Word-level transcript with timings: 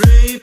Rape. 0.00 0.42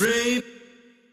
Rape. 0.00 0.67